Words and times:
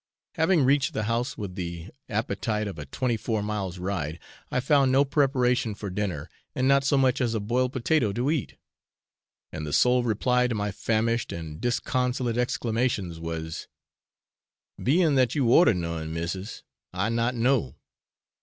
Having 0.33 0.63
reached 0.63 0.93
the 0.95 1.03
house 1.03 1.37
with 1.37 1.53
the 1.53 1.91
appetite 2.09 2.67
of 2.67 2.79
a 2.79 2.87
twenty 2.87 3.17
four 3.17 3.43
miles' 3.43 3.77
ride, 3.77 4.17
I 4.49 4.59
found 4.59 4.91
no 4.91 5.05
preparation 5.05 5.75
for 5.75 5.91
dinner, 5.91 6.27
and 6.55 6.67
not 6.67 6.83
so 6.83 6.97
much 6.97 7.21
as 7.21 7.35
a 7.35 7.39
boiled 7.39 7.71
potato 7.71 8.11
to 8.13 8.31
eat, 8.31 8.55
and 9.51 9.63
the 9.63 9.71
sole 9.71 10.03
reply 10.03 10.47
to 10.47 10.55
my 10.55 10.71
famished 10.71 11.31
and 11.31 11.61
disconsolate 11.61 12.35
exclamations 12.39 13.19
was 13.19 13.67
'Being 14.81 15.13
that 15.17 15.35
you 15.35 15.51
order 15.51 15.75
none, 15.75 16.11
missis, 16.15 16.63
I 16.91 17.09
not 17.09 17.35
know.' 17.35 17.75